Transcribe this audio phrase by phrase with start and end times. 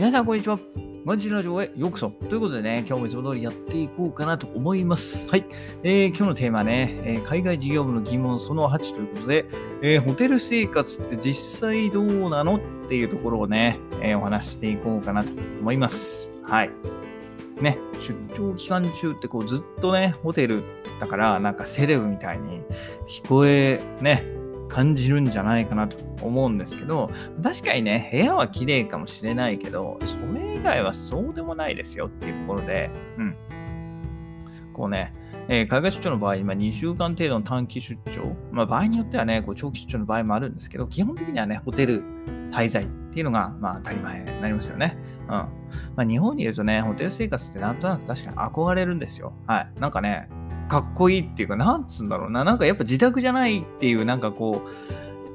[0.00, 0.58] 皆さん、こんにちは。
[1.04, 2.08] マジラジオへようこそ。
[2.08, 5.28] ということでね、今日もいつも通りやっていこうかなと思います。
[5.28, 5.44] はい。
[5.82, 9.44] えー今日のテーマはね、えー海外事業部の疑問その8ということで、
[9.82, 16.30] えーホテル生活って実際どうなのっていうところをね、えーお話ししていこうかなと思います。
[16.44, 16.70] はい。
[17.60, 20.62] ね、出張期間中ってこうずっとね、ホテル
[20.98, 22.62] だからなんかセレブみたいに
[23.06, 24.24] 聞こえ、ね、
[24.70, 27.10] 感じるんじゃないかなと思うんですけど、
[27.42, 33.36] 確かにね、部屋は綺麗かもしれないけど、それ以外はそうでもないですよっていうところで、うん。
[34.72, 35.12] こうね、
[35.48, 42.02] えー海外出張の場合、まあ、2週間程度の短期出張、まあ、場合によってはね、こう長期出張の場合もあるんですけど、基本的にはね、ホテル
[42.52, 44.96] 滞在っていうのが、まあ、当たり前になりますよね。
[45.22, 45.28] うん。
[45.28, 45.48] ま
[45.96, 49.32] あ、日本にいるとね、ホテル生活ってなんとなく確かに憧れるんですよ。
[49.46, 49.80] はい。
[49.80, 50.28] なんかね、
[50.70, 54.62] かっこいいっていうか、なんつうんだろうな、なんかやっぱ自宅じゃないっていう、なんかこ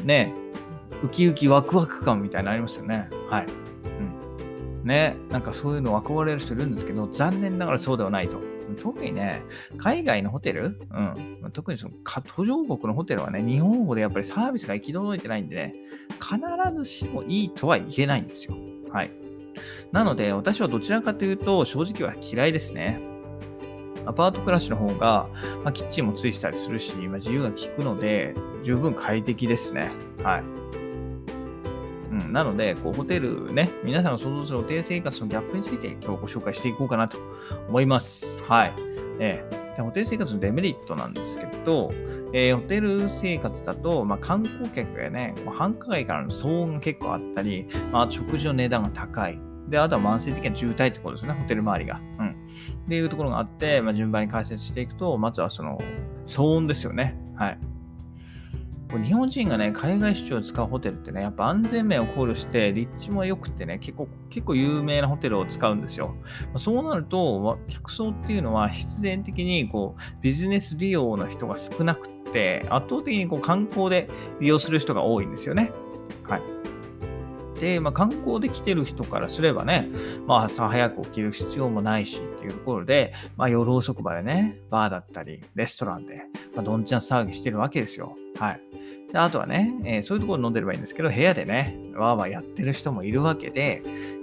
[0.00, 0.32] う、ね、
[1.02, 3.08] ウキウキワクワク感みたいなのありますよね。
[3.28, 3.46] はい。
[4.00, 4.86] うん。
[4.86, 8.40] ね、なんかそういうの憧れる人いるんですけど、残念ながらそうではないと。
[8.80, 9.42] 特にね、
[9.78, 15.74] 海外のホテル、うん、特にその途上国のホテルはね、日本語でやっぱりサービスが行き届いてないんでね、
[16.20, 16.38] 必
[16.76, 18.56] ずしもいいとは言えないんですよ。
[18.92, 19.10] はい。
[19.90, 23.00] なので、私はどちらかというと、正直は嫌いですね。
[24.06, 25.28] アパート暮らしの方が、
[25.64, 29.90] まあ、キッチンもついてたりするし、まあ、自由が利くので、十分快適ですね。
[30.22, 30.42] はい。
[32.10, 37.18] うん、なので、こうホテルね、皆さんが想像するホテル生活のギャップについて今日ご紹介していこうかなと
[37.68, 38.40] 思います。
[38.42, 38.72] はい。
[39.18, 41.90] ええでホテル生活のデメリットなんですけど、
[42.32, 49.38] えーホテル生活だと、まあ、観光客やね、こう繁華街からの騒音が結構あったり、まあ、食事の値段が高い。
[49.68, 52.00] で、あとは慢性的な渋滞ってことですね、ホテル周りが。
[52.18, 52.36] うん。
[52.84, 55.78] っていうところがあって、まあ、順番に解説していくと、まずはその
[56.24, 57.16] 騒音ですよね。
[57.34, 57.58] はい。
[58.90, 66.14] こう日本人がね、海外出張を使うホテルってね、やっぱ安全面を考慮して、立地も良くてね、結構、結構有名なホテルを使うんですよ。
[66.46, 74.08] まあそうなると、わ客層っていうのは必然的にこうビジネス利用の人が少なくって、圧倒的にこう観光で
[74.40, 75.72] 利用する人が多いんですよね。
[76.24, 76.55] はい。
[77.60, 79.88] で、まあ、観光で来てる人からすればね、
[80.26, 86.24] まあ、朝早く起きる必要もないしっていうところで、まあ、夜遅くまでね、バーだったり、レストランで、
[86.54, 88.16] まあ、どんちゃん騒ぎしてるわけですよ。
[88.38, 88.60] はい。
[89.12, 93.82] であとはね、えーそういうところで飲んでればいいんですけど、部屋でね、わーわーやってる人もいるわけで、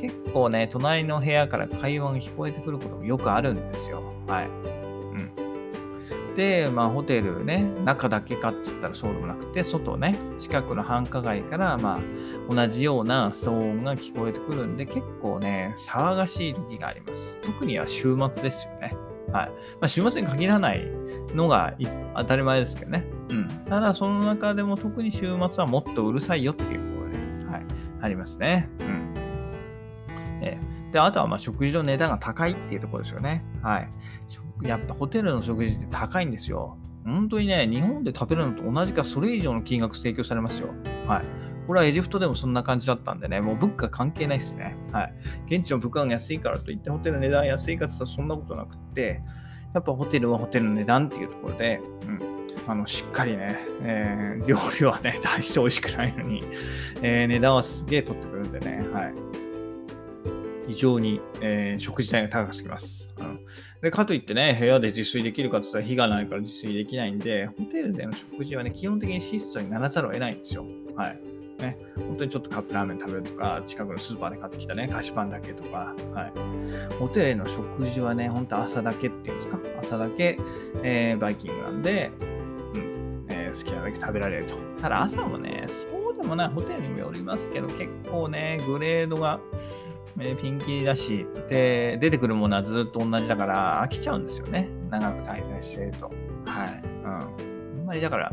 [0.00, 4.02] 結構ね、隣の部屋から会話が聞こえてくることもよくあるんですよ。
[4.26, 4.46] はい。
[4.46, 4.50] う
[5.16, 5.32] ん。
[6.36, 17.38] で、まあ、ホテルね、中だけかっつったらそうでもなくて、外ね、近くの繁華街から、まあ、同じような騒音が聞こえてくるんで、結構ね、騒がしい時があります。
[17.40, 18.96] 特には週末ですよね。
[19.32, 19.48] はい。
[19.48, 19.52] ま
[19.82, 20.82] あ、週末に限らない
[21.34, 21.74] のが
[22.14, 23.04] 当たり前ですけどね。
[23.30, 23.48] うん。
[23.68, 25.28] ただ、その中でも特に週末
[25.62, 27.66] はもっとうるさいよっていうところで、はい。
[28.00, 28.68] ありますね。
[28.80, 29.14] うん。
[30.42, 33.44] ええで、あとは、まあ、食事の値段が高いっていうところですよね。
[33.62, 33.90] はい。
[34.28, 36.78] 食やっぱホテルの食事って高いんですよ。
[37.04, 40.68] 本当にね、日本で食べるのと同じかそれ以上の金額請求されますよ。
[41.06, 41.24] はい。
[41.66, 44.76] これはエジプトでもそんな感じだったんでね、もう物価関係ないですね。
[44.92, 45.14] はい。
[45.46, 49.22] 現地の物価が安いからといって、ホテルの値段安いかつったらそんなことなくって、
[49.74, 52.20] やっぱホテルはホテルの値段っていうところで、うん。
[52.66, 56.44] あの、しっかりね、えー料理はね、大して美味しくないのに、
[57.02, 59.14] えー値段はすげえ取ってくるんでね、はい。
[60.66, 63.10] 非常に、えー食事代が高すぎます。
[63.18, 63.40] うん
[63.82, 70.64] で、かといってね、部屋で自炊できるかって言ったら火がないから自炊できないんで、ホテルでの食事はね、基本的に質素にならざるを得ないんですよ。
[70.96, 71.20] はい。
[71.58, 76.94] ね、本当にちょっとカップラーメン食べるとか、近くのスーパーで買ってきたね、菓子パンだけとか、はい。
[76.94, 80.38] ホテルでの食事はね、本当朝だけっていうんですか、朝だけ、
[80.82, 82.10] えーバイキングなんで、
[82.74, 84.56] うん、えー好きなだけ食べられると。
[84.80, 89.40] ただ朝もね、そうでもない、ホテルにもよりますけど、結構ね、グレードが、
[90.20, 94.68] えピンキリだし、で、出てくるものはずっと同じだから飽きちゃうんですよね。
[94.90, 96.12] 長く滞在してると。
[96.46, 96.82] はい。
[97.02, 97.06] うん。
[97.06, 97.24] あ
[97.82, 98.32] んまりだから、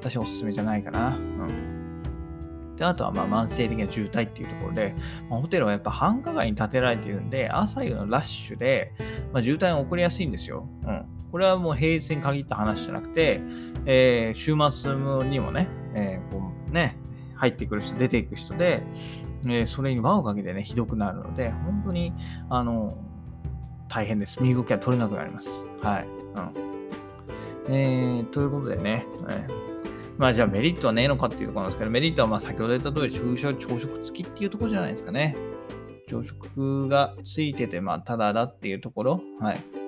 [0.00, 1.16] 私おすすめじゃないかな。
[1.16, 2.76] うん。
[2.76, 4.94] で、あとはまあ慢性的な渋滞っていうところで、
[5.30, 8.92] まあホテルはやっぱ繁華街に建てられているんで、朝夕のラッシュで、
[9.32, 10.68] まあ、渋滞が起こりやすいんですよ。
[10.86, 11.04] うん。
[11.30, 13.40] これはもう平日に限った話じゃなくて、
[13.86, 14.94] えー週末
[15.28, 16.96] にもね、えーこうね、
[17.42, 18.84] 入ってくる人、出ていく人で、
[19.48, 22.12] えそれに輪をかけてね、ひどくなるので、本当に、
[22.48, 22.96] あの、
[23.88, 24.40] 大変です。
[24.40, 25.66] 身動きが取れなくなります。
[25.82, 26.06] はい。
[27.68, 27.74] うん。
[27.74, 29.72] えー、ということでね、えー
[30.18, 35.34] まあじゃあメリットはねえのかっていうところなんですけど、メリットはまあ先ほど言った通り、昼食朝食付きっていうところじゃないですかね。
[36.06, 39.20] 朝食がついてて、まあただだっていうところ。
[39.40, 39.81] はい。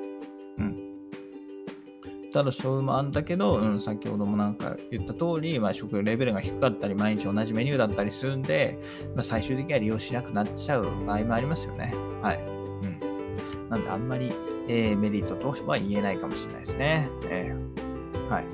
[2.35, 8.79] たらそういうのもあるんだけど、うん、先ほどもなんか言った通り、まあ、食レベルが低かったり、毎日同じメニューだったりするんで、
[9.15, 11.95] まあ、最終的には利用しなくなっちゃう場合もありますよね。
[12.21, 12.39] はい。
[12.39, 13.69] うん。
[13.71, 14.33] なんで、あんまり、
[14.69, 17.09] えー、メリットとは言えないかもしれないですね。
[17.31, 18.45] えー、はい。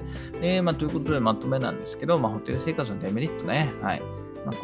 [0.42, 3.72] えー、まあ、ということでまとめなんですけど、まあ、ホテル生活のデメリットね。
[3.80, 4.02] はい。
[4.44, 4.56] まあ、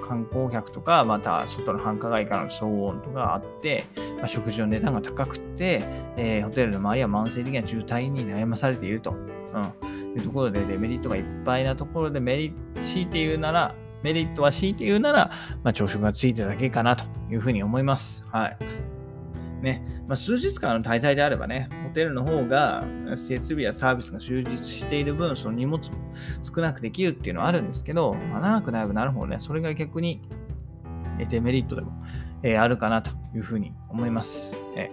[0.00, 3.84] 観光客とか、また外の繁華街からの騒音とかあって、
[4.18, 5.82] まあ、食事の値段が高くて、
[6.16, 9.12] えー、ホテルの周りは慢性的な渋滞に悩まされていると。
[9.12, 9.14] う
[9.92, 9.96] ん。
[10.16, 15.30] いうところでデメリットがいっぱいなところでメリット、強いて言うなら、メリットは強いて言うなら、
[15.62, 18.24] まあ、朝食がついてるだけかなというふうに思います。
[18.30, 18.56] はい。
[19.62, 22.84] ね、まあ、数日間の滞在であればね、ホテルの方が
[23.16, 25.96] 設備やサービスが充実している分、その荷物も
[26.42, 30.22] 少なくできるっていうのはあるんですけど、まあ、長くなればなるほどね、それが逆に
[31.24, 31.92] デメリットでも、
[32.42, 34.56] え、あるかなというふうに思います。
[34.76, 34.90] え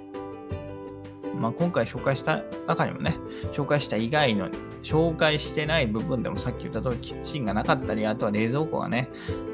[1.36, 3.18] まあ、今回紹介した中にもね、
[3.54, 4.50] 紹介した以外の、
[4.84, 9.10] 紹介してない部分でもさっき言った通りキッチンがなかったり、あとは冷蔵庫がね、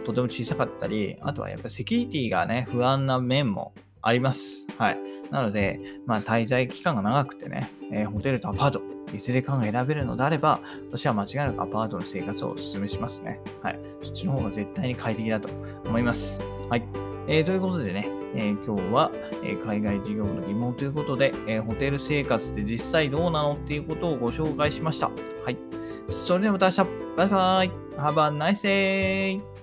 [0.05, 4.67] とても小さかったり、あとはやっぱりセキュリティがね、不安な面もあります。
[4.77, 4.97] はい。
[5.31, 8.81] なので、まあ、滞在期間が長くてね、えー、ホテルとアパート、
[9.13, 10.59] いずれかが選べるのであれば、
[10.91, 13.39] 私は間違いなくアパートの生活をお勧めしますね。
[13.61, 13.79] はい。
[14.01, 15.49] そっちの方が絶対に快適だと
[15.85, 16.39] 思います。
[16.69, 16.83] はい。
[17.27, 19.11] えー、ということでね、えー、今日は、
[19.43, 25.09] え、海外事業の疑問ということで、えホテル生活って実際どうなのっていうことをご紹介しました。
[25.43, 25.57] はい。
[26.09, 26.77] それではまた明日、
[27.17, 29.58] バイバイ !Have a nice day!